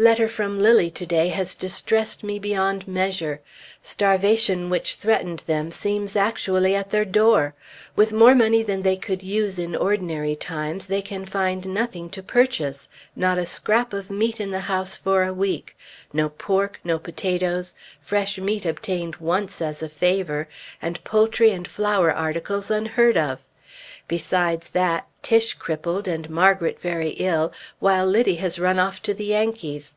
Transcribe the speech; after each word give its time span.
Letter 0.00 0.28
from 0.28 0.60
Lilly 0.60 0.92
to 0.92 1.04
day 1.06 1.26
has 1.30 1.56
distressed 1.56 2.22
me 2.22 2.38
beyond 2.38 2.86
measure. 2.86 3.40
Starvation 3.82 4.70
which 4.70 4.94
threatened 4.94 5.40
them 5.48 5.72
seems 5.72 6.14
actually 6.14 6.76
at 6.76 6.90
their 6.90 7.04
door. 7.04 7.54
With 7.96 8.12
more 8.12 8.36
money 8.36 8.62
than 8.62 8.82
they 8.82 8.94
could 8.96 9.24
use 9.24 9.58
in 9.58 9.74
ordinary 9.74 10.36
times, 10.36 10.86
they 10.86 11.02
can 11.02 11.26
find 11.26 11.74
nothing 11.74 12.10
to 12.10 12.22
purchase. 12.22 12.88
Not 13.16 13.38
a 13.38 13.44
scrap 13.46 13.92
of 13.92 14.08
meat 14.08 14.38
in 14.38 14.52
the 14.52 14.60
house 14.70 14.96
for 14.96 15.24
a 15.24 15.34
week. 15.34 15.76
No 16.12 16.28
pork, 16.28 16.78
no 16.84 17.00
potatoes, 17.00 17.74
fresh 18.00 18.38
meat 18.38 18.64
obtained 18.64 19.16
once 19.16 19.60
as 19.60 19.82
a 19.82 19.88
favor, 19.88 20.46
and 20.80 21.02
poultry 21.02 21.50
and 21.50 21.66
flour 21.66 22.12
articles 22.12 22.70
unheard 22.70 23.16
of. 23.16 23.40
Besides 24.06 24.70
that, 24.70 25.06
Tiche 25.22 25.58
crippled, 25.58 26.08
and 26.08 26.30
Margret 26.30 26.80
very 26.80 27.10
ill, 27.10 27.52
while 27.78 28.06
Liddy 28.06 28.36
has 28.36 28.58
run 28.58 28.78
off 28.78 29.02
to 29.02 29.12
the 29.12 29.26
Yankees. 29.26 29.96